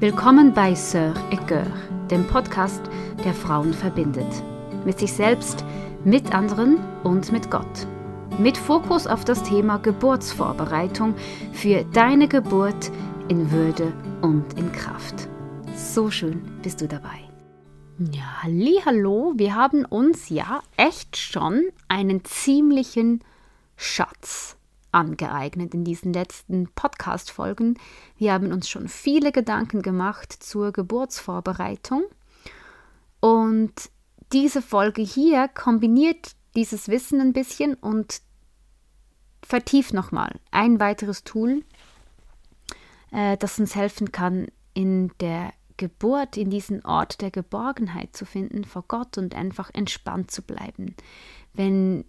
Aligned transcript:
Willkommen 0.00 0.54
bei 0.54 0.72
Sœur 0.72 1.12
et 1.30 2.10
dem 2.10 2.26
Podcast, 2.26 2.80
der 3.22 3.34
Frauen 3.34 3.74
verbindet. 3.74 4.42
Mit 4.86 4.98
sich 4.98 5.12
selbst, 5.12 5.62
mit 6.06 6.34
anderen 6.34 6.78
und 7.04 7.30
mit 7.32 7.50
Gott. 7.50 7.86
Mit 8.38 8.56
Fokus 8.56 9.06
auf 9.06 9.26
das 9.26 9.42
Thema 9.42 9.76
Geburtsvorbereitung 9.76 11.14
für 11.52 11.84
deine 11.92 12.28
Geburt 12.28 12.90
in 13.28 13.50
Würde 13.50 13.92
und 14.22 14.58
in 14.58 14.72
Kraft. 14.72 15.28
So 15.76 16.10
schön 16.10 16.50
bist 16.62 16.80
du 16.80 16.88
dabei. 16.88 17.28
Ja, 17.98 18.42
hallo, 18.86 19.34
wir 19.36 19.54
haben 19.54 19.84
uns 19.84 20.30
ja 20.30 20.62
echt 20.78 21.18
schon 21.18 21.64
einen 21.88 22.24
ziemlichen 22.24 23.22
Schatz 23.76 24.56
angeeignet 24.92 25.74
in 25.74 25.84
diesen 25.84 26.12
letzten 26.12 26.68
Podcast-Folgen. 26.74 27.78
Wir 28.16 28.32
haben 28.32 28.52
uns 28.52 28.68
schon 28.68 28.88
viele 28.88 29.32
Gedanken 29.32 29.82
gemacht 29.82 30.32
zur 30.32 30.72
Geburtsvorbereitung. 30.72 32.04
Und 33.20 33.72
diese 34.32 34.62
Folge 34.62 35.02
hier 35.02 35.48
kombiniert 35.48 36.32
dieses 36.56 36.88
Wissen 36.88 37.20
ein 37.20 37.32
bisschen 37.32 37.74
und 37.74 38.22
vertieft 39.42 39.94
nochmal 39.94 40.38
ein 40.50 40.80
weiteres 40.80 41.24
Tool, 41.24 41.64
äh, 43.10 43.36
das 43.36 43.58
uns 43.58 43.74
helfen 43.74 44.12
kann, 44.12 44.48
in 44.74 45.12
der 45.20 45.52
Geburt, 45.76 46.36
in 46.36 46.50
diesen 46.50 46.84
Ort 46.84 47.20
der 47.20 47.30
Geborgenheit 47.30 48.14
zu 48.14 48.26
finden 48.26 48.64
vor 48.64 48.84
Gott 48.86 49.16
und 49.16 49.34
einfach 49.34 49.70
entspannt 49.72 50.30
zu 50.30 50.42
bleiben. 50.42 50.94
Wenn 51.54 52.04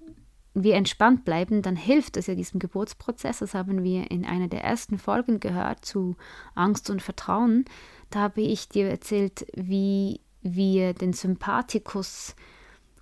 wir 0.54 0.76
entspannt 0.76 1.24
bleiben, 1.24 1.62
dann 1.62 1.76
hilft 1.76 2.18
es 2.18 2.28
ja 2.28 2.36
diesem 2.36 2.60
Geburtsprozess. 2.60 3.40
Das 3.40 3.54
haben 3.54 3.84
wir 3.84 4.12
in 4.12 4.26
einer 4.26 4.48
der 4.48 4.64
ersten 4.64 4.98
Folgen 4.98 5.40
gehört 5.40 5.86
zu 5.86 6.16
Angst 6.56 6.90
und 6.90 7.02
Vertrauen. 7.02 7.66
Da 8.10 8.20
habe 8.20 8.42
ich 8.42 8.68
dir 8.68 8.90
erzählt, 8.90 9.46
wie 9.54 10.20
wir 10.42 10.94
den 10.94 11.14
Sympathikus 11.14 12.36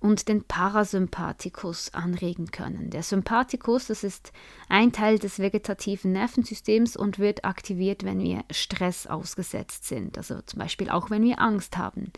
und 0.00 0.28
den 0.28 0.44
Parasympathikus 0.44 1.92
anregen 1.92 2.50
können. 2.50 2.90
Der 2.90 3.02
Sympathikus, 3.02 3.88
das 3.88 4.02
ist 4.02 4.32
ein 4.68 4.92
Teil 4.92 5.18
des 5.18 5.38
vegetativen 5.38 6.12
Nervensystems 6.12 6.96
und 6.96 7.18
wird 7.18 7.44
aktiviert, 7.44 8.04
wenn 8.04 8.20
wir 8.20 8.44
Stress 8.50 9.06
ausgesetzt 9.06 9.84
sind, 9.84 10.16
also 10.16 10.40
zum 10.42 10.58
Beispiel 10.58 10.88
auch 10.88 11.10
wenn 11.10 11.22
wir 11.22 11.40
Angst 11.40 11.76
haben. 11.76 12.12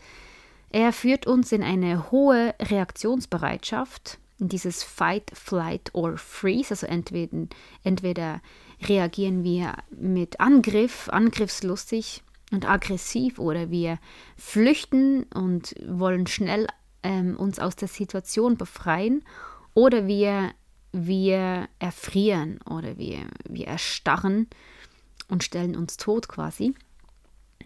Er 0.69 0.93
führt 0.93 1.27
uns 1.27 1.51
in 1.51 1.61
eine 1.61 2.09
hohe 2.09 2.55
Reaktionsbereitschaft, 2.59 4.17
dieses 4.39 4.83
Fight, 4.83 5.31
Flight 5.33 5.93
or 5.93 6.17
Freeze, 6.17 6.71
also 6.71 6.87
entweder, 6.87 7.47
entweder 7.83 8.41
reagieren 8.87 9.43
wir 9.43 9.75
mit 9.91 10.39
Angriff, 10.39 11.09
angriffslustig 11.09 12.23
und 12.51 12.69
aggressiv 12.69 13.39
oder 13.39 13.69
wir 13.69 13.99
flüchten 14.37 15.23
und 15.33 15.75
wollen 15.87 16.27
schnell 16.27 16.67
ähm, 17.03 17.35
uns 17.35 17.59
aus 17.59 17.75
der 17.75 17.87
Situation 17.87 18.57
befreien 18.57 19.23
oder 19.73 20.07
wir, 20.07 20.51
wir 20.91 21.67
erfrieren 21.79 22.59
oder 22.69 22.97
wir, 22.97 23.27
wir 23.47 23.67
erstarren 23.67 24.47
und 25.27 25.43
stellen 25.43 25.75
uns 25.75 25.97
tot 25.97 26.27
quasi. 26.27 26.75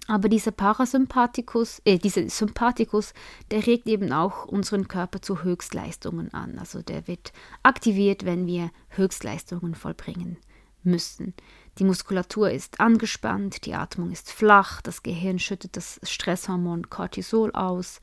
Aber 0.08 0.30
dieser 0.30 0.52
Parasympathikus, 0.52 1.81
äh, 1.83 1.97
dieser 1.97 2.30
Sympathikus, 2.30 3.13
der 3.52 3.67
regt 3.67 3.88
eben 3.88 4.14
auch 4.14 4.45
unseren 4.45 4.88
Körper 4.88 5.22
zu 5.22 5.44
Höchstleistungen 5.44 6.33
an. 6.33 6.58
Also 6.59 6.81
der 6.81 7.08
wird 7.08 7.33
aktiviert, 7.61 8.25
wenn 8.25 8.47
wir 8.47 8.72
Höchstleistungen 8.89 9.75
vollbringen 9.75 10.38
müssen. 10.83 11.33
Die 11.77 11.83
Muskulatur 11.83 12.49
ist 12.49 12.80
angespannt, 12.80 13.66
die 13.66 13.75
Atmung 13.75 14.11
ist 14.11 14.31
flach, 14.31 14.81
das 14.81 15.03
Gehirn 15.03 15.39
schüttet 15.39 15.75
das 15.75 15.99
Stresshormon 16.03 16.89
Cortisol 16.89 17.52
aus, 17.52 17.99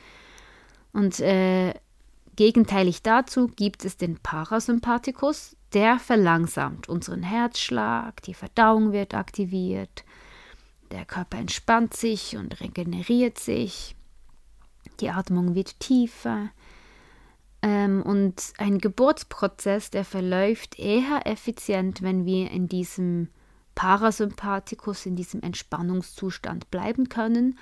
und 0.94 1.18
äh, 1.18 1.74
gegenteilig 2.36 3.02
dazu 3.02 3.48
gibt 3.48 3.84
es 3.84 3.96
den 3.96 4.18
Parasympathikus, 4.18 5.56
der 5.74 5.98
verlangsamt 5.98 6.88
unseren 6.88 7.24
Herzschlag, 7.24 8.22
die 8.22 8.34
Verdauung 8.34 8.92
wird 8.92 9.12
aktiviert, 9.12 10.04
der 10.90 11.04
Körper 11.04 11.38
entspannt 11.38 11.94
sich 11.94 12.36
und 12.36 12.60
regeneriert 12.60 13.38
sich, 13.38 13.96
die 15.00 15.10
Atmung 15.10 15.54
wird 15.54 15.80
tiefer. 15.80 16.50
Ähm, 17.62 18.02
und 18.02 18.52
ein 18.58 18.78
Geburtsprozess, 18.78 19.90
der 19.90 20.04
verläuft 20.04 20.78
eher 20.78 21.26
effizient, 21.26 22.02
wenn 22.02 22.24
wir 22.24 22.50
in 22.50 22.68
diesem 22.68 23.28
Parasympathikus, 23.74 25.06
in 25.06 25.16
diesem 25.16 25.40
Entspannungszustand 25.42 26.70
bleiben 26.70 27.08
können, 27.08 27.58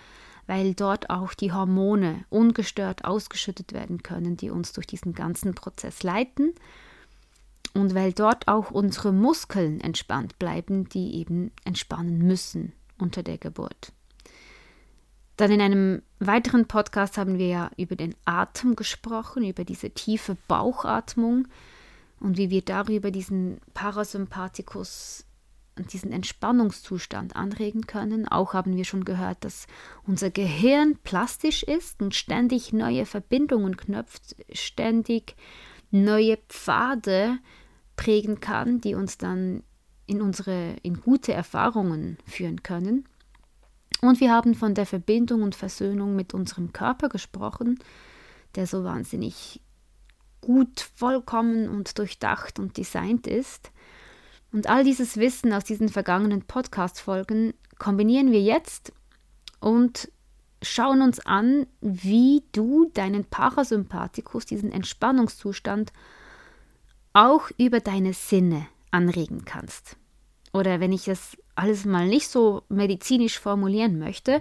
weil 0.46 0.74
dort 0.74 1.08
auch 1.08 1.34
die 1.34 1.52
Hormone 1.52 2.24
ungestört 2.28 3.04
ausgeschüttet 3.04 3.72
werden 3.72 4.02
können, 4.02 4.36
die 4.36 4.50
uns 4.50 4.72
durch 4.72 4.86
diesen 4.86 5.14
ganzen 5.14 5.54
Prozess 5.54 6.02
leiten. 6.02 6.52
Und 7.74 7.94
weil 7.94 8.12
dort 8.12 8.48
auch 8.48 8.70
unsere 8.70 9.12
Muskeln 9.12 9.80
entspannt 9.80 10.38
bleiben, 10.38 10.90
die 10.90 11.14
eben 11.14 11.52
entspannen 11.64 12.18
müssen 12.18 12.74
unter 13.02 13.22
der 13.22 13.36
Geburt. 13.36 13.92
Dann 15.36 15.50
in 15.50 15.60
einem 15.60 16.02
weiteren 16.20 16.68
Podcast 16.68 17.18
haben 17.18 17.36
wir 17.36 17.48
ja 17.48 17.70
über 17.76 17.96
den 17.96 18.14
Atem 18.24 18.76
gesprochen, 18.76 19.44
über 19.44 19.64
diese 19.64 19.90
tiefe 19.90 20.36
Bauchatmung 20.46 21.48
und 22.20 22.36
wie 22.36 22.50
wir 22.50 22.62
darüber 22.62 23.10
diesen 23.10 23.60
Parasympathikus 23.74 25.26
diesen 25.90 26.12
Entspannungszustand 26.12 27.34
anregen 27.34 27.86
können. 27.86 28.28
Auch 28.28 28.52
haben 28.52 28.76
wir 28.76 28.84
schon 28.84 29.04
gehört, 29.04 29.42
dass 29.42 29.66
unser 30.06 30.30
Gehirn 30.30 30.98
plastisch 31.02 31.62
ist 31.62 32.02
und 32.02 32.14
ständig 32.14 32.74
neue 32.74 33.06
Verbindungen 33.06 33.76
knöpft, 33.76 34.36
ständig 34.52 35.34
neue 35.90 36.36
Pfade 36.48 37.38
prägen 37.96 38.40
kann, 38.40 38.80
die 38.80 38.94
uns 38.94 39.16
dann 39.16 39.62
in 40.06 40.20
unsere 40.20 40.76
in 40.82 41.00
gute 41.00 41.32
Erfahrungen 41.32 42.18
führen 42.26 42.62
können. 42.62 43.06
Und 44.00 44.20
wir 44.20 44.32
haben 44.32 44.54
von 44.54 44.74
der 44.74 44.86
Verbindung 44.86 45.42
und 45.42 45.54
Versöhnung 45.54 46.16
mit 46.16 46.34
unserem 46.34 46.72
Körper 46.72 47.08
gesprochen, 47.08 47.78
der 48.56 48.66
so 48.66 48.84
wahnsinnig 48.84 49.60
gut, 50.40 50.88
vollkommen 50.96 51.68
und 51.68 51.98
durchdacht 51.98 52.58
und 52.58 52.76
designt 52.76 53.26
ist. 53.26 53.70
Und 54.52 54.68
all 54.68 54.84
dieses 54.84 55.16
Wissen 55.16 55.52
aus 55.52 55.64
diesen 55.64 55.88
vergangenen 55.88 56.42
Podcast-Folgen 56.42 57.54
kombinieren 57.78 58.32
wir 58.32 58.42
jetzt 58.42 58.92
und 59.60 60.10
schauen 60.60 61.00
uns 61.00 61.20
an, 61.20 61.66
wie 61.80 62.42
du 62.52 62.90
deinen 62.92 63.24
Parasympathikus, 63.24 64.46
diesen 64.46 64.72
Entspannungszustand, 64.72 65.92
auch 67.12 67.50
über 67.56 67.80
deine 67.80 68.14
Sinne 68.14 68.66
anregen 68.92 69.44
kannst. 69.44 69.96
Oder 70.52 70.80
wenn 70.80 70.92
ich 70.92 71.04
das 71.04 71.36
alles 71.54 71.84
mal 71.84 72.06
nicht 72.06 72.28
so 72.28 72.62
medizinisch 72.68 73.38
formulieren 73.38 73.98
möchte, 73.98 74.40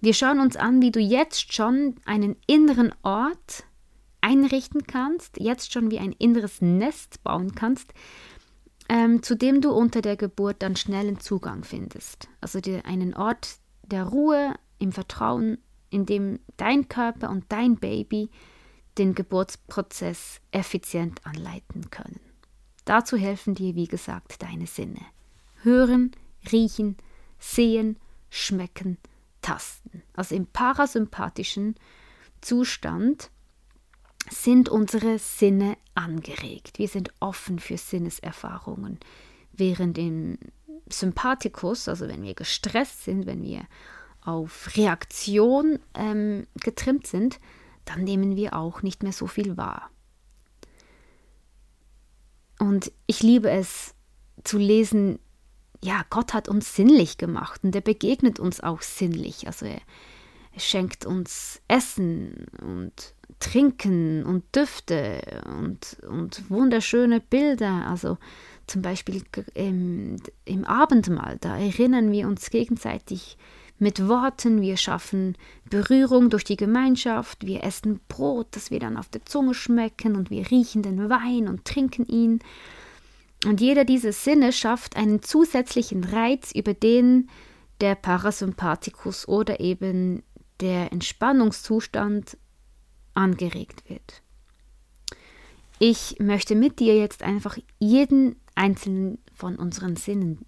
wir 0.00 0.14
schauen 0.14 0.40
uns 0.40 0.56
an, 0.56 0.80
wie 0.80 0.92
du 0.92 1.00
jetzt 1.00 1.52
schon 1.52 1.96
einen 2.04 2.36
inneren 2.46 2.94
Ort 3.02 3.64
einrichten 4.20 4.86
kannst, 4.86 5.40
jetzt 5.40 5.72
schon 5.72 5.90
wie 5.90 5.98
ein 5.98 6.12
inneres 6.12 6.60
Nest 6.60 7.22
bauen 7.24 7.54
kannst, 7.54 7.92
ähm, 8.88 9.22
zu 9.22 9.36
dem 9.36 9.60
du 9.60 9.72
unter 9.72 10.00
der 10.00 10.16
Geburt 10.16 10.62
dann 10.62 10.76
schnellen 10.76 11.18
Zugang 11.18 11.64
findest. 11.64 12.28
Also 12.40 12.60
dir 12.60 12.86
einen 12.86 13.14
Ort 13.14 13.56
der 13.82 14.04
Ruhe, 14.04 14.54
im 14.78 14.92
Vertrauen, 14.92 15.58
in 15.90 16.06
dem 16.06 16.38
dein 16.56 16.88
Körper 16.88 17.30
und 17.30 17.46
dein 17.48 17.76
Baby 17.76 18.30
den 18.96 19.14
Geburtsprozess 19.14 20.40
effizient 20.50 21.24
anleiten 21.24 21.90
können. 21.90 22.20
Dazu 22.88 23.18
helfen 23.18 23.54
dir, 23.54 23.74
wie 23.74 23.86
gesagt, 23.86 24.42
deine 24.42 24.66
Sinne. 24.66 25.02
Hören, 25.62 26.12
riechen, 26.50 26.96
sehen, 27.38 27.98
schmecken, 28.30 28.96
tasten. 29.42 30.02
Also 30.14 30.34
im 30.34 30.46
parasympathischen 30.46 31.74
Zustand 32.40 33.30
sind 34.30 34.70
unsere 34.70 35.18
Sinne 35.18 35.76
angeregt. 35.94 36.78
Wir 36.78 36.88
sind 36.88 37.12
offen 37.20 37.58
für 37.58 37.76
Sinneserfahrungen. 37.76 38.98
Während 39.52 39.98
im 39.98 40.38
Sympathikus, 40.88 41.88
also 41.88 42.08
wenn 42.08 42.22
wir 42.22 42.32
gestresst 42.32 43.04
sind, 43.04 43.26
wenn 43.26 43.42
wir 43.42 43.66
auf 44.22 44.74
Reaktion 44.78 45.78
ähm, 45.92 46.46
getrimmt 46.54 47.06
sind, 47.06 47.38
dann 47.84 48.04
nehmen 48.04 48.34
wir 48.34 48.54
auch 48.54 48.80
nicht 48.80 49.02
mehr 49.02 49.12
so 49.12 49.26
viel 49.26 49.58
wahr. 49.58 49.90
Und 52.58 52.92
ich 53.06 53.22
liebe 53.22 53.50
es 53.50 53.94
zu 54.44 54.58
lesen, 54.58 55.18
ja, 55.82 56.04
Gott 56.10 56.34
hat 56.34 56.48
uns 56.48 56.74
sinnlich 56.74 57.18
gemacht 57.18 57.62
und 57.62 57.74
er 57.74 57.80
begegnet 57.80 58.40
uns 58.40 58.60
auch 58.60 58.82
sinnlich. 58.82 59.46
Also 59.46 59.66
er, 59.66 59.80
er 60.52 60.60
schenkt 60.60 61.06
uns 61.06 61.60
Essen 61.68 62.46
und 62.60 63.14
Trinken 63.38 64.24
und 64.24 64.44
Düfte 64.56 65.42
und, 65.46 65.98
und 66.08 66.50
wunderschöne 66.50 67.20
Bilder. 67.20 67.86
Also 67.86 68.18
zum 68.66 68.82
Beispiel 68.82 69.22
im, 69.54 70.16
im 70.44 70.64
Abendmahl, 70.64 71.38
da 71.40 71.56
erinnern 71.56 72.10
wir 72.10 72.26
uns 72.26 72.50
gegenseitig, 72.50 73.38
mit 73.78 74.08
Worten, 74.08 74.60
wir 74.60 74.76
schaffen 74.76 75.36
Berührung 75.70 76.30
durch 76.30 76.44
die 76.44 76.56
Gemeinschaft, 76.56 77.46
wir 77.46 77.62
essen 77.62 78.00
Brot, 78.08 78.48
das 78.52 78.70
wir 78.70 78.80
dann 78.80 78.96
auf 78.96 79.08
der 79.08 79.24
Zunge 79.24 79.54
schmecken 79.54 80.16
und 80.16 80.30
wir 80.30 80.50
riechen 80.50 80.82
den 80.82 81.08
Wein 81.08 81.48
und 81.48 81.64
trinken 81.64 82.06
ihn. 82.06 82.40
Und 83.44 83.60
jeder 83.60 83.84
dieser 83.84 84.12
Sinne 84.12 84.52
schafft 84.52 84.96
einen 84.96 85.22
zusätzlichen 85.22 86.02
Reiz, 86.04 86.52
über 86.52 86.74
den 86.74 87.28
der 87.80 87.94
Parasympathikus 87.94 89.28
oder 89.28 89.60
eben 89.60 90.22
der 90.60 90.92
Entspannungszustand 90.92 92.36
angeregt 93.14 93.88
wird. 93.88 94.22
Ich 95.78 96.16
möchte 96.18 96.56
mit 96.56 96.80
dir 96.80 96.96
jetzt 96.96 97.22
einfach 97.22 97.56
jeden 97.78 98.36
einzelnen 98.56 99.18
von 99.32 99.54
unseren 99.56 99.94
Sinnen 99.94 100.44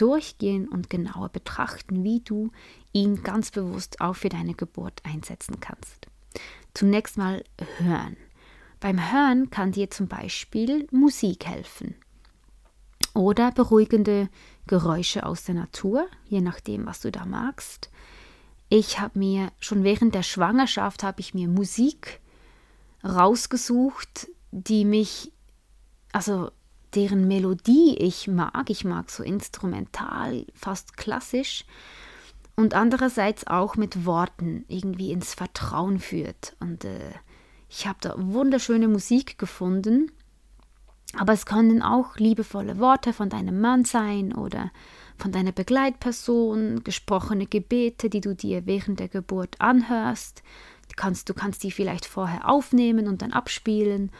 durchgehen 0.00 0.68
und 0.68 0.90
genauer 0.90 1.28
betrachten, 1.28 2.04
wie 2.04 2.20
du 2.20 2.50
ihn 2.92 3.22
ganz 3.22 3.50
bewusst 3.50 4.00
auch 4.00 4.16
für 4.16 4.28
deine 4.28 4.54
Geburt 4.54 5.00
einsetzen 5.04 5.60
kannst. 5.60 6.06
Zunächst 6.74 7.16
mal 7.18 7.44
hören. 7.78 8.16
Beim 8.78 9.12
Hören 9.12 9.50
kann 9.50 9.72
dir 9.72 9.90
zum 9.90 10.08
Beispiel 10.08 10.86
Musik 10.90 11.46
helfen 11.46 11.94
oder 13.14 13.52
beruhigende 13.52 14.28
Geräusche 14.66 15.26
aus 15.26 15.44
der 15.44 15.54
Natur, 15.54 16.06
je 16.26 16.40
nachdem, 16.40 16.86
was 16.86 17.00
du 17.00 17.10
da 17.10 17.26
magst. 17.26 17.90
Ich 18.68 19.00
habe 19.00 19.18
mir 19.18 19.50
schon 19.58 19.82
während 19.84 20.14
der 20.14 20.22
Schwangerschaft 20.22 21.02
habe 21.02 21.20
ich 21.20 21.34
mir 21.34 21.48
Musik 21.48 22.20
rausgesucht, 23.04 24.28
die 24.52 24.84
mich, 24.84 25.32
also 26.12 26.50
deren 26.94 27.28
Melodie 27.28 27.96
ich 27.98 28.28
mag. 28.28 28.70
Ich 28.70 28.84
mag 28.84 29.10
so 29.10 29.22
instrumental, 29.22 30.46
fast 30.54 30.96
klassisch. 30.96 31.64
Und 32.56 32.74
andererseits 32.74 33.46
auch 33.46 33.76
mit 33.76 34.04
Worten 34.04 34.64
irgendwie 34.68 35.12
ins 35.12 35.34
Vertrauen 35.34 35.98
führt. 35.98 36.56
Und 36.60 36.84
äh, 36.84 37.12
ich 37.68 37.86
habe 37.86 37.98
da 38.00 38.14
wunderschöne 38.16 38.88
Musik 38.88 39.38
gefunden. 39.38 40.10
Aber 41.16 41.32
es 41.32 41.46
können 41.46 41.82
auch 41.82 42.16
liebevolle 42.16 42.78
Worte 42.78 43.12
von 43.12 43.28
deinem 43.28 43.60
Mann 43.60 43.84
sein 43.84 44.32
oder 44.32 44.70
von 45.18 45.32
deiner 45.32 45.52
Begleitperson, 45.52 46.84
gesprochene 46.84 47.46
Gebete, 47.46 48.08
die 48.10 48.20
du 48.20 48.34
dir 48.34 48.66
während 48.66 49.00
der 49.00 49.08
Geburt 49.08 49.56
anhörst. 49.60 50.42
Du 50.88 50.94
kannst, 50.96 51.28
du 51.28 51.34
kannst 51.34 51.62
die 51.62 51.70
vielleicht 51.70 52.06
vorher 52.06 52.48
aufnehmen 52.48 53.08
und 53.08 53.22
dann 53.22 53.32
abspielen 53.32 54.10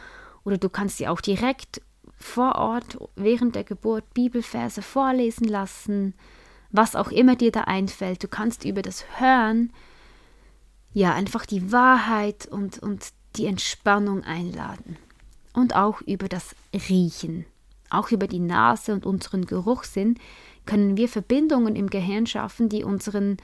oder 0.43 0.57
du 0.57 0.69
kannst 0.69 0.97
sie 0.97 1.07
auch 1.07 1.21
direkt 1.21 1.81
vor 2.21 2.55
Ort 2.55 2.97
während 3.15 3.55
der 3.55 3.63
Geburt 3.63 4.13
Bibelverse 4.13 4.81
vorlesen 4.81 5.47
lassen, 5.47 6.13
was 6.71 6.95
auch 6.95 7.09
immer 7.09 7.35
dir 7.35 7.51
da 7.51 7.61
einfällt. 7.61 8.23
Du 8.23 8.27
kannst 8.27 8.63
über 8.63 8.81
das 8.81 9.03
Hören 9.19 9.73
ja 10.93 11.13
einfach 11.13 11.45
die 11.45 11.71
Wahrheit 11.71 12.47
und, 12.47 12.79
und 12.79 13.09
die 13.35 13.45
Entspannung 13.45 14.23
einladen. 14.23 14.97
Und 15.53 15.75
auch 15.75 16.01
über 16.01 16.29
das 16.29 16.55
Riechen, 16.89 17.45
auch 17.89 18.11
über 18.11 18.27
die 18.27 18.39
Nase 18.39 18.93
und 18.93 19.05
unseren 19.05 19.45
Geruchssinn 19.45 20.17
können 20.65 20.95
wir 20.95 21.09
Verbindungen 21.09 21.75
im 21.75 21.89
Gehirn 21.89 22.25
schaffen, 22.25 22.69
die 22.69 22.83
unseren 22.83 23.37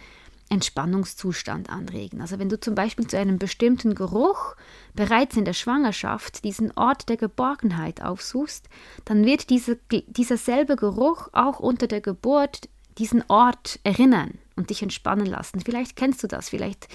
Entspannungszustand 0.50 1.70
anregen. 1.70 2.22
Also 2.22 2.40
wenn 2.40 2.50
du 2.50 2.60
zum 2.60 2.76
Beispiel 2.76 3.08
zu 3.08 3.18
einem 3.18 3.38
bestimmten 3.38 3.96
Geruch 3.96 4.56
bereits 4.94 5.36
in 5.36 5.46
der 5.46 5.54
Schwangerschaft 5.54 6.44
diesen 6.44 6.72
Ort 6.78 7.10
der 7.10 7.18
Geborgenheit 7.18 8.02
aufsuchst, 8.02 8.70
dann 9.06 9.26
wird 9.26 9.50
diese, 9.50 9.78
dieser 10.08 10.38
selbe 10.38 10.76
Geruch 10.76 11.28
auch 11.34 11.60
unter 11.60 11.88
der 11.88 12.02
Geburt 12.02 12.70
diesen 12.98 13.24
Ort 13.28 13.80
erinnern 13.84 14.38
und 14.56 14.70
dich 14.70 14.82
entspannen 14.82 15.26
lassen. 15.26 15.60
Vielleicht 15.60 15.96
kennst 15.96 16.24
du 16.24 16.28
das, 16.28 16.50
vielleicht 16.50 16.88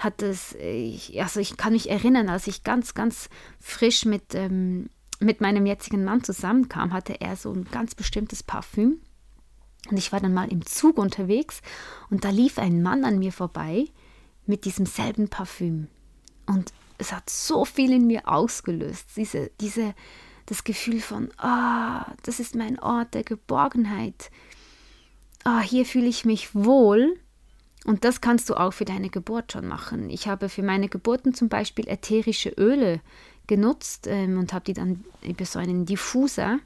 hat 0.00 0.22
es, 0.22 0.56
also 1.18 1.40
ich 1.40 1.56
kann 1.56 1.72
mich 1.72 1.90
erinnern, 1.90 2.28
als 2.28 2.46
ich 2.46 2.64
ganz, 2.64 2.94
ganz 2.94 3.28
frisch 3.60 4.04
mit, 4.04 4.34
ähm, 4.34 4.88
mit 5.20 5.40
meinem 5.40 5.66
jetzigen 5.66 6.04
Mann 6.04 6.22
zusammenkam, 6.22 6.92
hatte 6.92 7.20
er 7.20 7.36
so 7.36 7.52
ein 7.52 7.64
ganz 7.64 7.94
bestimmtes 7.94 8.42
Parfüm 8.42 9.00
und 9.90 9.96
ich 9.96 10.12
war 10.12 10.20
dann 10.20 10.34
mal 10.34 10.50
im 10.50 10.64
Zug 10.64 10.98
unterwegs 10.98 11.60
und 12.10 12.24
da 12.24 12.30
lief 12.30 12.58
ein 12.58 12.82
Mann 12.82 13.04
an 13.04 13.18
mir 13.18 13.32
vorbei 13.32 13.86
mit 14.46 14.64
diesem 14.64 14.86
selben 14.86 15.28
Parfüm. 15.28 15.88
Und 16.46 16.72
es 16.98 17.12
hat 17.12 17.30
so 17.30 17.64
viel 17.64 17.92
in 17.92 18.06
mir 18.06 18.28
ausgelöst, 18.28 19.08
diese, 19.16 19.50
diese, 19.60 19.94
das 20.46 20.64
Gefühl 20.64 21.00
von, 21.00 21.30
ah, 21.38 22.12
das 22.22 22.40
ist 22.40 22.54
mein 22.54 22.78
Ort 22.78 23.14
der 23.14 23.24
Geborgenheit. 23.24 24.30
Ah, 25.44 25.60
hier 25.60 25.86
fühle 25.86 26.06
ich 26.06 26.24
mich 26.24 26.54
wohl. 26.54 27.18
Und 27.84 28.04
das 28.04 28.20
kannst 28.20 28.50
du 28.50 28.54
auch 28.54 28.72
für 28.72 28.84
deine 28.84 29.08
Geburt 29.08 29.52
schon 29.52 29.66
machen. 29.66 30.10
Ich 30.10 30.26
habe 30.26 30.48
für 30.48 30.62
meine 30.62 30.88
Geburten 30.88 31.32
zum 31.32 31.48
Beispiel 31.48 31.88
ätherische 31.88 32.50
Öle 32.50 33.00
genutzt 33.46 34.06
ähm, 34.08 34.38
und 34.38 34.52
habe 34.52 34.64
die 34.64 34.74
dann 34.74 35.04
über 35.22 35.44
so 35.44 35.58
einen 35.58 35.86
Diffuser 35.86 36.58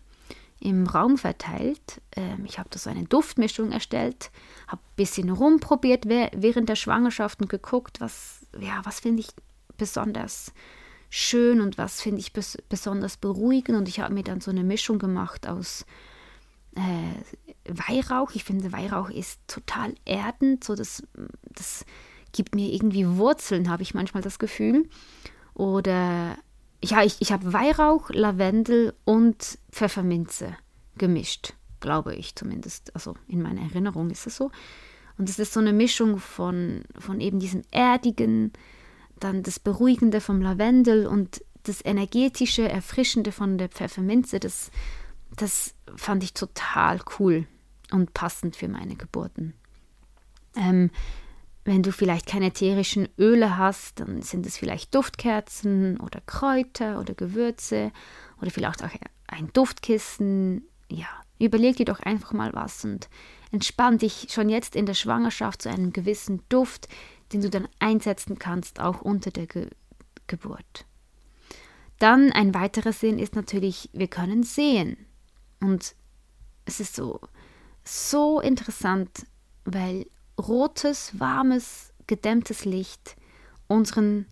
im 0.63 0.87
Raum 0.87 1.19
verteilt. 1.19 2.01
Ähm, 2.17 2.45
ich 2.45 2.59
habe 2.59 2.69
da 2.71 2.79
so 2.79 2.89
eine 2.89 3.05
Duftmischung 3.05 3.73
erstellt, 3.73 4.31
habe 4.69 4.81
ein 4.81 4.97
bisschen 4.97 5.31
rumprobiert 5.31 6.09
während 6.09 6.69
der 6.69 6.77
Schwangerschaft 6.77 7.41
und 7.41 7.49
geguckt, 7.49 8.01
was, 8.01 8.47
ja, 8.59 8.81
was 8.85 9.01
finde 9.01 9.21
ich 9.21 9.29
besonders 9.77 10.53
schön 11.11 11.61
und 11.61 11.79
was 11.79 12.01
finde 12.01 12.21
ich 12.21 12.33
bes 12.33 12.57
besonders 12.69 13.17
beruhigend. 13.17 13.77
Und 13.77 13.89
ich 13.89 14.01
habe 14.01 14.15
mir 14.15 14.23
dann 14.23 14.41
so 14.41 14.51
eine 14.51 14.65
Mischung 14.65 14.99
gemacht 14.99 15.49
aus 15.49 15.85
äh, 16.77 17.69
Weihrauch. 17.69 18.31
Ich 18.35 18.45
finde, 18.45 18.73
Weihrauch 18.73 19.11
ist 19.11 19.41
total 19.49 19.95
erdend, 20.05 20.65
so 20.65 20.75
das, 20.75 21.03
das 21.45 21.85
gibt 22.33 22.55
mir 22.55 22.73
irgendwie 22.73 23.07
Wurzeln, 23.07 23.69
habe 23.69 23.83
ich 23.83 23.95
manchmal 23.95 24.23
das 24.23 24.39
Gefühl. 24.39 24.89
Oder 25.55 26.39
ja, 26.85 27.03
ich, 27.03 27.17
ich 27.21 27.33
habe 27.33 27.53
Weihrauch, 27.53 28.11
Lavendel 28.11 28.95
und 29.05 29.59
Pfefferminze 29.71 30.57
gemischt, 30.97 31.55
glaube 31.81 32.15
ich 32.15 32.35
zumindest. 32.35 32.95
Also 32.95 33.15
in 33.29 33.43
meiner 33.43 33.63
Erinnerung 33.63 34.11
ist 34.11 34.27
es 34.27 34.37
so. 34.37 34.51
Und 35.19 35.29
es 35.29 35.39
ist 35.39 35.53
so 35.53 35.61
eine 35.61 35.73
Mischung 35.73 36.19
von, 36.19 36.83
von 36.99 37.21
eben 37.21 37.39
diesem 37.39 37.63
Erdigen, 37.71 38.53
dann 39.21 39.43
das 39.43 39.61
Beruhigende 39.61 40.21
vom 40.21 40.41
Lavendel 40.41 41.07
und 41.07 41.45
das 41.63 41.85
Energetische, 41.85 42.69
Erfrischende 42.69 43.31
von 43.31 43.59
der 43.59 43.69
Pfefferminze. 43.69 44.41
Das, 44.41 44.71
das 45.37 45.75
fand 45.95 46.25
ich 46.25 46.35
total 46.35 47.01
cool 47.19 47.47
und 47.93 48.15
passend 48.15 48.57
für 48.57 48.69
meine 48.69 48.97
Geburten. 48.97 49.55
Ähm, 50.57 50.91
wenn 51.65 51.83
du 51.83 51.93
vielleicht 51.93 52.27
keine 52.27 52.47
ätherischen 52.47 53.09
Öle 53.19 53.57
hast, 53.57 54.01
dann 54.01 54.23
sind 54.23 54.47
es 54.47 54.57
vielleicht 54.57 54.95
Duftkerzen 54.95 55.99
oder 56.01 56.21
Kräuter 56.27 56.99
oder 56.99 57.15
Gewürze 57.15 57.93
oder 58.41 58.51
vielleicht 58.51 58.83
auch 58.83 58.91
ein 59.29 59.53
Duftkissen. 59.53 60.67
Ja, 60.89 61.07
überleg 61.39 61.77
dir 61.77 61.87
doch 61.87 62.01
einfach 62.01 62.33
mal 62.33 62.53
was 62.53 62.85
und 62.85 63.09
entspann 63.53 63.99
dich 63.99 64.29
schon 64.31 64.49
jetzt 64.49 64.75
in 64.75 64.87
der 64.87 64.95
Schwangerschaft 64.95 65.63
zu 65.63 65.71
einem 65.71 65.93
gewissen 65.93 66.43
Duft, 66.49 66.89
den 67.33 67.43
du 67.43 67.51
dann 67.51 67.69
einsetzen 67.79 68.39
kannst, 68.39 68.81
auch 68.81 69.01
unter 69.01 69.31
der 69.31 69.47
Ge 69.47 69.69
Geburt. 70.29 70.87
Dann 71.99 72.33
ein 72.33 72.55
weiterer 72.55 72.93
Sinn 72.93 73.19
ist 73.19 73.35
natürlich, 73.35 73.91
wir 73.93 74.09
können 74.09 74.45
sehen. 74.45 74.97
Und 75.61 75.95
es 76.65 76.81
ist 76.81 76.95
so, 76.95 77.21
so 77.85 78.41
interessant, 78.41 79.27
weil 79.65 80.07
rotes, 80.47 81.19
warmes, 81.19 81.93
gedämmtes 82.07 82.65
Licht 82.65 83.17
unseren 83.69 84.27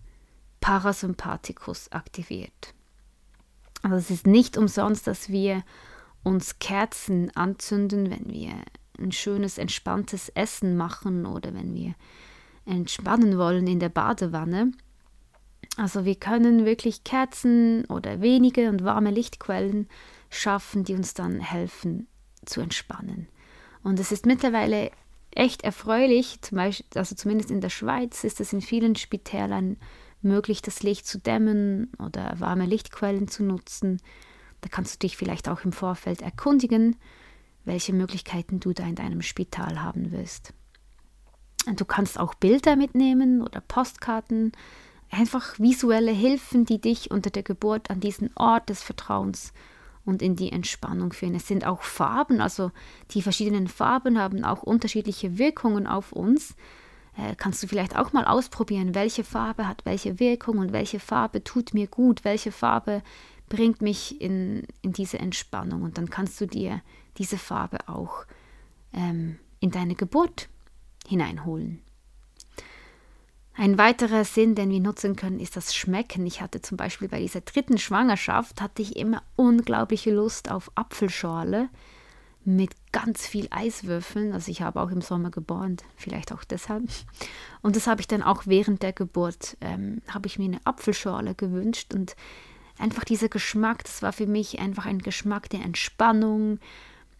Parasympathikus 0.59 1.91
aktiviert. 1.91 2.73
Also 3.81 3.95
es 3.95 4.11
ist 4.11 4.27
nicht 4.27 4.57
umsonst, 4.57 5.07
dass 5.07 5.29
wir 5.29 5.63
uns 6.23 6.59
Kerzen 6.59 7.35
anzünden, 7.35 8.11
wenn 8.11 8.29
wir 8.29 8.53
ein 8.99 9.11
schönes, 9.11 9.57
entspanntes 9.57 10.29
Essen 10.29 10.77
machen 10.77 11.25
oder 11.25 11.53
wenn 11.53 11.73
wir 11.73 11.95
entspannen 12.65 13.37
wollen 13.37 13.65
in 13.65 13.79
der 13.79 13.89
Badewanne. 13.89 14.71
Also 15.77 16.05
wir 16.05 16.15
können 16.15 16.65
wirklich 16.65 17.03
Kerzen 17.03 17.85
oder 17.85 18.21
wenige 18.21 18.69
und 18.69 18.83
warme 18.83 19.09
Lichtquellen 19.09 19.87
schaffen, 20.29 20.83
die 20.83 20.93
uns 20.93 21.15
dann 21.15 21.39
helfen 21.39 22.07
zu 22.45 22.61
entspannen. 22.61 23.27
Und 23.83 23.99
es 23.99 24.11
ist 24.11 24.27
mittlerweile 24.27 24.91
echt 25.35 25.63
erfreulich, 25.63 26.41
zum 26.41 26.57
Beispiel, 26.57 26.85
also 26.95 27.15
zumindest 27.15 27.51
in 27.51 27.61
der 27.61 27.69
Schweiz 27.69 28.23
ist 28.23 28.39
es 28.41 28.53
in 28.53 28.61
vielen 28.61 28.95
Spitälern 28.95 29.77
möglich, 30.21 30.61
das 30.61 30.83
Licht 30.83 31.07
zu 31.07 31.19
dämmen 31.19 31.91
oder 31.99 32.35
warme 32.39 32.65
Lichtquellen 32.65 33.27
zu 33.27 33.43
nutzen. 33.43 34.01
Da 34.61 34.69
kannst 34.69 34.95
du 34.95 34.99
dich 34.99 35.17
vielleicht 35.17 35.49
auch 35.49 35.63
im 35.65 35.71
Vorfeld 35.71 36.21
erkundigen, 36.21 36.95
welche 37.65 37.93
Möglichkeiten 37.93 38.59
du 38.59 38.73
da 38.73 38.83
in 38.83 38.95
deinem 38.95 39.21
Spital 39.21 39.81
haben 39.81 40.11
wirst. 40.11 40.53
Und 41.67 41.79
du 41.79 41.85
kannst 41.85 42.19
auch 42.19 42.33
Bilder 42.33 42.75
mitnehmen 42.75 43.41
oder 43.41 43.61
Postkarten, 43.61 44.51
einfach 45.09 45.59
visuelle 45.59 46.11
Hilfen, 46.11 46.65
die 46.65 46.79
dich 46.79 47.11
unter 47.11 47.29
der 47.29 47.43
Geburt 47.43 47.89
an 47.89 47.99
diesen 47.99 48.35
Ort 48.35 48.69
des 48.69 48.81
Vertrauens 48.81 49.53
und 50.05 50.21
in 50.21 50.35
die 50.35 50.51
Entspannung 50.51 51.13
führen. 51.13 51.35
Es 51.35 51.47
sind 51.47 51.65
auch 51.65 51.83
Farben, 51.83 52.41
also 52.41 52.71
die 53.11 53.21
verschiedenen 53.21 53.67
Farben 53.67 54.17
haben 54.17 54.43
auch 54.43 54.63
unterschiedliche 54.63 55.37
Wirkungen 55.37 55.87
auf 55.87 56.11
uns. 56.11 56.55
Äh, 57.17 57.35
kannst 57.35 57.61
du 57.61 57.67
vielleicht 57.67 57.95
auch 57.97 58.13
mal 58.13 58.25
ausprobieren, 58.25 58.95
welche 58.95 59.23
Farbe 59.23 59.67
hat 59.67 59.85
welche 59.85 60.19
Wirkung 60.19 60.57
und 60.57 60.71
welche 60.71 60.99
Farbe 60.99 61.43
tut 61.43 61.73
mir 61.73 61.87
gut, 61.87 62.23
welche 62.23 62.51
Farbe 62.51 63.03
bringt 63.49 63.81
mich 63.81 64.21
in, 64.21 64.63
in 64.81 64.93
diese 64.93 65.19
Entspannung. 65.19 65.83
Und 65.83 65.97
dann 65.97 66.09
kannst 66.09 66.39
du 66.39 66.47
dir 66.47 66.81
diese 67.17 67.37
Farbe 67.37 67.89
auch 67.89 68.25
ähm, 68.93 69.37
in 69.59 69.71
deine 69.71 69.95
Geburt 69.95 70.47
hineinholen. 71.05 71.81
Ein 73.53 73.77
weiterer 73.77 74.23
Sinn, 74.23 74.55
den 74.55 74.69
wir 74.69 74.79
nutzen 74.79 75.15
können, 75.15 75.39
ist 75.39 75.57
das 75.57 75.75
Schmecken. 75.75 76.25
Ich 76.25 76.41
hatte 76.41 76.61
zum 76.61 76.77
Beispiel 76.77 77.09
bei 77.09 77.19
dieser 77.19 77.41
dritten 77.41 77.77
Schwangerschaft, 77.77 78.61
hatte 78.61 78.81
ich 78.81 78.95
immer 78.95 79.23
unglaubliche 79.35 80.11
Lust 80.11 80.49
auf 80.49 80.71
Apfelschorle 80.75 81.69
mit 82.43 82.71
ganz 82.91 83.27
viel 83.27 83.47
Eiswürfeln. 83.51 84.33
Also 84.33 84.51
ich 84.51 84.61
habe 84.61 84.81
auch 84.81 84.89
im 84.89 85.01
Sommer 85.01 85.31
geboren, 85.31 85.77
vielleicht 85.95 86.31
auch 86.31 86.43
deshalb. 86.43 86.83
Und 87.61 87.75
das 87.75 87.87
habe 87.87 88.01
ich 88.01 88.07
dann 88.07 88.23
auch 88.23 88.43
während 88.45 88.81
der 88.83 88.93
Geburt, 88.93 89.57
ähm, 89.61 90.01
habe 90.07 90.27
ich 90.27 90.39
mir 90.39 90.45
eine 90.45 90.65
Apfelschorle 90.65 91.35
gewünscht. 91.35 91.93
Und 91.93 92.15
einfach 92.79 93.03
dieser 93.03 93.29
Geschmack, 93.29 93.83
das 93.83 94.01
war 94.01 94.13
für 94.13 94.27
mich 94.27 94.59
einfach 94.59 94.85
ein 94.85 94.99
Geschmack 94.99 95.49
der 95.49 95.61
Entspannung. 95.61 96.59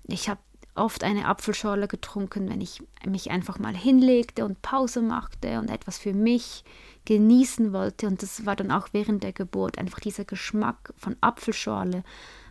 Ich 0.08 0.30
habe 0.30 0.40
oft 0.76 1.04
eine 1.04 1.28
Apfelschorle 1.28 1.88
getrunken, 1.88 2.50
wenn 2.50 2.62
ich 2.62 2.82
mich 3.06 3.32
einfach 3.32 3.60
mal 3.60 3.76
hinlegte 3.76 4.46
und 4.46 4.62
Pause 4.62 5.02
machte 5.02 5.60
und 5.60 5.70
etwas 5.70 5.98
für 5.98 6.14
mich 6.14 6.64
genießen 7.06 7.74
wollte. 7.74 8.08
Und 8.08 8.22
das 8.22 8.46
war 8.46 8.56
dann 8.56 8.72
auch 8.72 8.90
während 8.92 9.24
der 9.24 9.34
Geburt 9.34 9.78
einfach 9.78 10.00
dieser 10.00 10.26
Geschmack 10.26 10.94
von 10.98 11.16
Apfelschorle. 11.22 12.04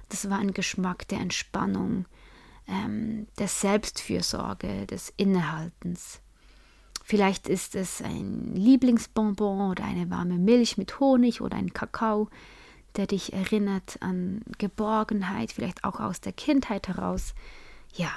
Das 0.09 0.29
war 0.29 0.39
ein 0.39 0.53
Geschmack 0.53 1.09
der 1.09 1.21
Entspannung, 1.21 2.05
ähm, 2.69 3.27
der 3.39 3.49
Selbstfürsorge, 3.49 4.87
des 4.87 5.13
Innehaltens. 5.17 6.21
Vielleicht 7.03 7.49
ist 7.49 7.75
es 7.75 8.03
ein 8.03 8.55
Lieblingsbonbon 8.55 9.71
oder 9.71 9.85
eine 9.85 10.11
warme 10.11 10.39
Milch 10.39 10.79
mit 10.79 11.01
Honig 11.01 11.41
oder 11.41 11.57
ein 11.57 11.73
Kakao, 11.73 12.29
der 12.97 13.07
dich 13.07 13.33
erinnert 13.33 13.97
an 14.01 14.43
Geborgenheit, 14.59 15.53
vielleicht 15.53 15.85
auch 15.85 16.01
aus 16.01 16.21
der 16.21 16.33
Kindheit 16.33 16.89
heraus 16.89 17.35
ja, 17.95 18.11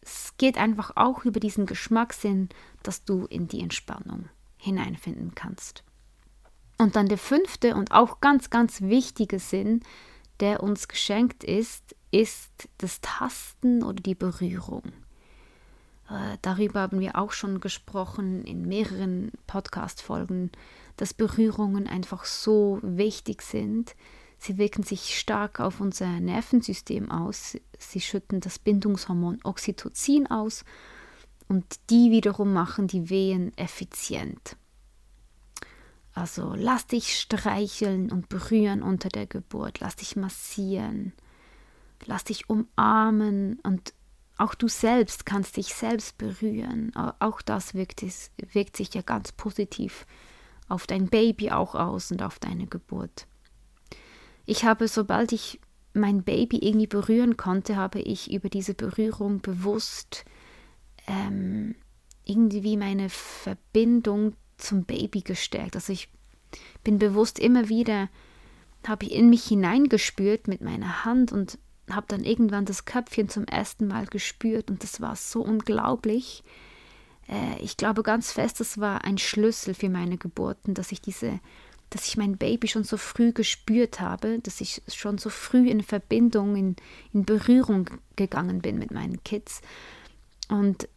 es 0.00 0.34
geht 0.38 0.56
einfach 0.56 0.92
auch 0.96 1.24
über 1.24 1.40
diesen 1.40 1.66
Geschmackssinn, 1.66 2.48
dass 2.82 3.04
du 3.04 3.26
in 3.26 3.48
die 3.48 3.60
Entspannung 3.60 4.28
hineinfinden 4.56 5.34
kannst. 5.34 5.84
Und 6.78 6.96
dann 6.96 7.08
der 7.08 7.18
fünfte 7.18 7.74
und 7.74 7.92
auch 7.92 8.20
ganz, 8.20 8.50
ganz 8.50 8.80
wichtige 8.82 9.38
Sinn, 9.38 9.80
der 10.40 10.62
uns 10.62 10.88
geschenkt 10.88 11.42
ist, 11.44 11.96
ist 12.10 12.68
das 12.78 13.00
Tasten 13.00 13.82
oder 13.82 14.00
die 14.00 14.14
Berührung. 14.14 14.84
Äh, 16.08 16.38
darüber 16.42 16.80
haben 16.80 17.00
wir 17.00 17.16
auch 17.16 17.32
schon 17.32 17.60
gesprochen 17.60 18.44
in 18.44 18.66
mehreren 18.66 19.32
Podcast-Folgen, 19.46 20.52
dass 20.96 21.12
Berührungen 21.12 21.86
einfach 21.86 22.24
so 22.24 22.78
wichtig 22.82 23.42
sind, 23.42 23.94
Sie 24.38 24.56
wirken 24.56 24.84
sich 24.84 25.18
stark 25.18 25.60
auf 25.60 25.80
unser 25.80 26.20
Nervensystem 26.20 27.10
aus. 27.10 27.56
Sie 27.78 28.00
schütten 28.00 28.40
das 28.40 28.58
Bindungshormon 28.58 29.40
Oxytocin 29.42 30.28
aus 30.28 30.64
und 31.48 31.64
die 31.90 32.10
wiederum 32.10 32.52
machen 32.52 32.86
die 32.86 33.10
Wehen 33.10 33.56
effizient. 33.58 34.56
Also 36.14 36.54
lass 36.56 36.86
dich 36.86 37.18
streicheln 37.18 38.10
und 38.10 38.28
berühren 38.28 38.82
unter 38.82 39.08
der 39.08 39.26
Geburt, 39.26 39.80
lass 39.80 39.96
dich 39.96 40.16
massieren, 40.16 41.12
lass 42.06 42.24
dich 42.24 42.48
umarmen 42.48 43.58
und 43.62 43.92
auch 44.36 44.54
du 44.54 44.68
selbst 44.68 45.26
kannst 45.26 45.56
dich 45.56 45.74
selbst 45.74 46.16
berühren. 46.16 46.92
Auch 46.94 47.42
das 47.42 47.74
wirkt, 47.74 48.04
wirkt 48.52 48.76
sich 48.76 48.94
ja 48.94 49.02
ganz 49.02 49.32
positiv 49.32 50.06
auf 50.68 50.86
dein 50.86 51.08
Baby 51.08 51.50
auch 51.50 51.74
aus 51.74 52.12
und 52.12 52.22
auf 52.22 52.38
deine 52.38 52.66
Geburt. 52.66 53.26
Ich 54.50 54.64
habe, 54.64 54.88
sobald 54.88 55.32
ich 55.32 55.60
mein 55.92 56.22
Baby 56.22 56.56
irgendwie 56.56 56.86
berühren 56.86 57.36
konnte, 57.36 57.76
habe 57.76 58.00
ich 58.00 58.32
über 58.32 58.48
diese 58.48 58.72
Berührung 58.72 59.42
bewusst 59.42 60.24
ähm, 61.06 61.74
irgendwie 62.24 62.78
meine 62.78 63.10
Verbindung 63.10 64.32
zum 64.56 64.84
Baby 64.84 65.20
gestärkt. 65.20 65.76
Also 65.76 65.92
ich 65.92 66.08
bin 66.82 66.98
bewusst 66.98 67.38
immer 67.38 67.68
wieder, 67.68 68.08
habe 68.86 69.04
ich 69.04 69.12
in 69.12 69.28
mich 69.28 69.44
hineingespürt 69.44 70.48
mit 70.48 70.62
meiner 70.62 71.04
Hand 71.04 71.30
und 71.30 71.58
habe 71.90 72.06
dann 72.08 72.24
irgendwann 72.24 72.64
das 72.64 72.86
Köpfchen 72.86 73.28
zum 73.28 73.44
ersten 73.44 73.86
Mal 73.86 74.06
gespürt 74.06 74.70
und 74.70 74.82
das 74.82 75.02
war 75.02 75.14
so 75.14 75.42
unglaublich. 75.42 76.42
Äh, 77.28 77.60
ich 77.60 77.76
glaube 77.76 78.02
ganz 78.02 78.32
fest, 78.32 78.60
das 78.60 78.80
war 78.80 79.04
ein 79.04 79.18
Schlüssel 79.18 79.74
für 79.74 79.90
meine 79.90 80.16
Geburten, 80.16 80.72
dass 80.72 80.90
ich 80.90 81.02
diese 81.02 81.38
dass 81.90 82.06
ich 82.06 82.16
mein 82.16 82.36
Baby 82.36 82.68
schon 82.68 82.84
so 82.84 82.96
früh 82.96 83.32
gespürt 83.32 84.00
habe, 84.00 84.40
dass 84.40 84.60
ich 84.60 84.82
schon 84.88 85.18
so 85.18 85.30
früh 85.30 85.68
in 85.68 85.82
Verbindung, 85.82 86.56
in, 86.56 86.76
in 87.12 87.24
Berührung 87.24 87.88
gegangen 88.16 88.60
bin 88.60 88.78
mit 88.78 88.90
meinen 88.90 89.22
Kids. 89.24 89.62
Und 90.48 90.88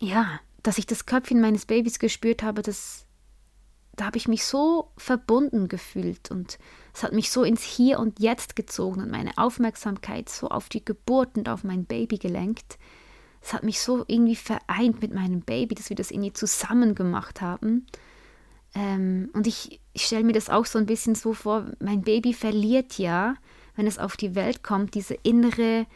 ja, 0.00 0.40
dass 0.62 0.78
ich 0.78 0.86
das 0.86 1.06
Köpfchen 1.06 1.40
meines 1.40 1.66
Babys 1.66 1.98
gespürt 1.98 2.42
habe, 2.42 2.62
das, 2.62 3.06
da 3.94 4.06
habe 4.06 4.16
ich 4.16 4.28
mich 4.28 4.44
so 4.44 4.90
verbunden 4.96 5.68
gefühlt 5.68 6.30
und 6.30 6.58
es 6.92 7.02
hat 7.02 7.12
mich 7.12 7.30
so 7.30 7.44
ins 7.44 7.62
Hier 7.62 7.98
und 7.98 8.18
Jetzt 8.18 8.56
gezogen 8.56 9.00
und 9.00 9.10
meine 9.10 9.38
Aufmerksamkeit 9.38 10.28
so 10.28 10.48
auf 10.48 10.68
die 10.68 10.84
Geburt 10.84 11.36
und 11.36 11.48
auf 11.48 11.64
mein 11.64 11.84
Baby 11.84 12.18
gelenkt. 12.18 12.78
Es 13.40 13.52
hat 13.52 13.62
mich 13.62 13.80
so 13.80 14.04
irgendwie 14.06 14.36
vereint 14.36 15.00
mit 15.00 15.14
meinem 15.14 15.40
Baby, 15.40 15.74
dass 15.74 15.88
wir 15.88 15.96
das 15.96 16.10
irgendwie 16.10 16.32
zusammen 16.32 16.94
gemacht 16.94 17.40
haben. 17.40 17.86
Ähm, 18.74 19.30
und 19.32 19.46
ich, 19.46 19.80
ich 19.92 20.06
stelle 20.06 20.24
mir 20.24 20.32
das 20.32 20.48
auch 20.48 20.66
so 20.66 20.78
ein 20.78 20.86
bisschen 20.86 21.14
so 21.14 21.32
vor, 21.34 21.66
mein 21.80 22.02
Baby 22.02 22.32
verliert 22.32 22.98
ja, 22.98 23.34
wenn 23.76 23.86
es 23.86 23.98
auf 23.98 24.16
die 24.16 24.34
Welt 24.34 24.62
kommt, 24.62 24.94
diese 24.94 25.14
innere, 25.14 25.86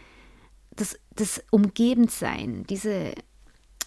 das, 0.74 0.98
das 1.14 1.42
Umgebensein, 1.50 2.64
diese 2.68 3.14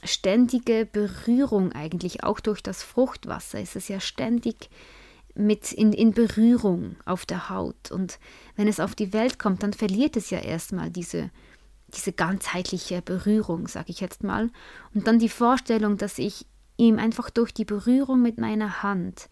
ständige 0.03 0.85
Berührung 0.85 1.71
eigentlich, 1.73 2.23
auch 2.23 2.39
durch 2.39 2.61
das 2.61 2.83
Fruchtwasser 2.83 3.59
ist 3.59 3.75
es 3.75 3.87
ja 3.87 3.99
ständig 3.99 4.69
mit 5.35 5.71
in, 5.71 5.93
in 5.93 6.13
Berührung 6.13 6.95
auf 7.05 7.25
der 7.25 7.49
Haut. 7.49 7.91
Und 7.91 8.19
wenn 8.55 8.67
es 8.67 8.79
auf 8.79 8.95
die 8.95 9.13
Welt 9.13 9.39
kommt, 9.39 9.63
dann 9.63 9.73
verliert 9.73 10.17
es 10.17 10.29
ja 10.29 10.39
erstmal 10.39 10.89
diese, 10.89 11.29
diese 11.89 12.11
ganzheitliche 12.11 13.01
Berührung, 13.01 13.67
sage 13.67 13.91
ich 13.91 13.99
jetzt 13.99 14.23
mal. 14.23 14.49
Und 14.93 15.07
dann 15.07 15.19
die 15.19 15.29
Vorstellung, 15.29 15.97
dass 15.97 16.17
ich 16.17 16.45
ihm 16.77 16.99
einfach 16.99 17.29
durch 17.29 17.53
die 17.53 17.65
Berührung 17.65 18.21
mit 18.21 18.39
meiner 18.39 18.83
Hand 18.83 19.27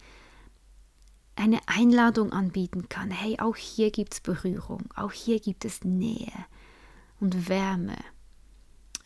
eine 1.36 1.60
Einladung 1.66 2.32
anbieten 2.32 2.88
kann. 2.88 3.10
Hey, 3.10 3.38
auch 3.38 3.56
hier 3.56 3.90
gibt 3.90 4.14
es 4.14 4.20
Berührung, 4.20 4.84
auch 4.96 5.12
hier 5.12 5.38
gibt 5.38 5.64
es 5.64 5.84
Nähe 5.84 6.32
und 7.20 7.48
Wärme. 7.48 7.96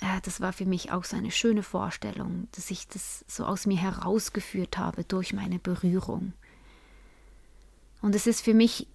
Ja, 0.00 0.20
das 0.22 0.40
war 0.40 0.52
für 0.52 0.64
mich 0.64 0.92
auch 0.92 1.04
so 1.04 1.16
eine 1.16 1.30
schöne 1.30 1.62
Vorstellung, 1.62 2.48
dass 2.52 2.70
ich 2.70 2.88
das 2.88 3.24
so 3.28 3.44
aus 3.44 3.66
mir 3.66 3.76
herausgeführt 3.76 4.78
habe 4.78 5.04
durch 5.04 5.34
meine 5.34 5.58
Berührung. 5.58 6.32
Und 8.00 8.14
es 8.14 8.26
ist 8.26 8.40
für 8.40 8.54
mich 8.54 8.86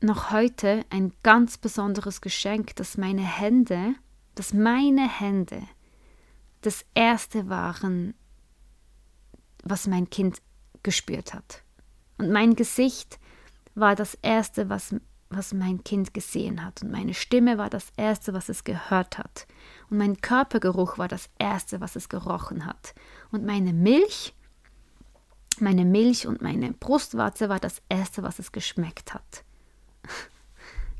noch 0.00 0.30
heute 0.30 0.84
ein 0.88 1.12
ganz 1.22 1.58
besonderes 1.58 2.20
Geschenk, 2.20 2.76
dass 2.76 2.96
meine 2.96 3.22
Hände, 3.22 3.94
dass 4.34 4.54
meine 4.54 5.08
Hände 5.08 5.62
das 6.62 6.84
erste 6.94 7.50
waren, 7.50 8.14
was 9.64 9.86
mein 9.86 10.10
Kind 10.10 10.40
gespürt 10.82 11.34
hat. 11.34 11.62
Und 12.18 12.30
mein 12.30 12.54
Gesicht 12.54 13.18
war 13.74 13.96
das 13.96 14.14
Erste, 14.22 14.68
was, 14.68 14.94
was 15.30 15.52
mein 15.52 15.82
Kind 15.82 16.14
gesehen 16.14 16.64
hat. 16.64 16.82
Und 16.82 16.92
meine 16.92 17.14
Stimme 17.14 17.58
war 17.58 17.70
das 17.70 17.92
Erste, 17.96 18.34
was 18.34 18.48
es 18.48 18.62
gehört 18.64 19.18
hat. 19.18 19.46
Und 19.90 19.98
mein 19.98 20.20
Körpergeruch 20.20 20.98
war 20.98 21.08
das 21.08 21.28
Erste, 21.38 21.80
was 21.80 21.96
es 21.96 22.08
gerochen 22.08 22.66
hat. 22.66 22.94
Und 23.32 23.44
meine 23.44 23.72
Milch, 23.72 24.34
meine 25.58 25.84
Milch 25.84 26.26
und 26.26 26.42
meine 26.42 26.72
Brustwarze 26.72 27.48
war 27.48 27.58
das 27.58 27.82
Erste, 27.88 28.22
was 28.22 28.38
es 28.38 28.52
geschmeckt 28.52 29.14
hat. 29.14 29.44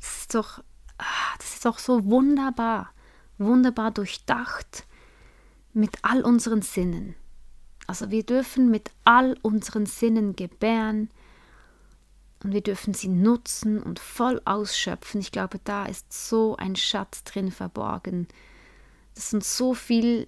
Das 0.00 0.18
ist 0.18 0.34
doch, 0.34 0.62
ah, 0.98 1.34
das 1.38 1.54
ist 1.54 1.64
doch 1.64 1.78
so 1.78 2.04
wunderbar, 2.04 2.90
wunderbar 3.38 3.90
durchdacht 3.90 4.86
mit 5.72 5.96
all 6.02 6.20
unseren 6.20 6.60
Sinnen. 6.60 7.14
Also 7.86 8.10
wir 8.10 8.24
dürfen 8.24 8.70
mit 8.70 8.90
all 9.04 9.36
unseren 9.42 9.86
Sinnen 9.86 10.36
gebären 10.36 11.10
und 12.42 12.52
wir 12.52 12.62
dürfen 12.62 12.94
sie 12.94 13.08
nutzen 13.08 13.82
und 13.82 13.98
voll 13.98 14.40
ausschöpfen. 14.44 15.20
Ich 15.20 15.32
glaube, 15.32 15.60
da 15.64 15.86
ist 15.86 16.12
so 16.12 16.56
ein 16.56 16.76
Schatz 16.76 17.24
drin 17.24 17.50
verborgen, 17.50 18.28
dass 19.14 19.32
uns 19.32 19.56
so 19.56 19.74
viel 19.74 20.26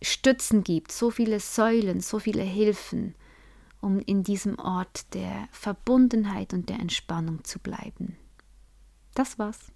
Stützen 0.00 0.62
gibt, 0.62 0.92
so 0.92 1.10
viele 1.10 1.40
Säulen, 1.40 2.00
so 2.00 2.18
viele 2.18 2.42
Hilfen, 2.42 3.14
um 3.80 3.98
in 4.00 4.22
diesem 4.22 4.58
Ort 4.58 5.12
der 5.14 5.48
Verbundenheit 5.50 6.52
und 6.52 6.68
der 6.68 6.78
Entspannung 6.78 7.44
zu 7.44 7.58
bleiben. 7.58 8.16
Das 9.14 9.38
war's. 9.38 9.72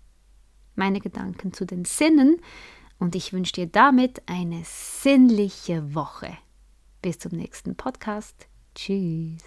Meine 0.77 1.01
Gedanken 1.01 1.53
zu 1.53 1.65
den 1.65 1.85
Sinnen 1.85 2.41
und 2.99 3.17
ich 3.17 3.33
wünsche 3.33 3.53
dir 3.53 3.67
damit 3.67 4.23
eine 4.27 4.63
sinnliche 4.65 5.95
Woche. 5.95 6.39
Bis 7.03 7.19
zum 7.19 7.33
nächsten 7.33 7.75
Podcast. 7.75 8.47
Tschüss. 8.77 9.43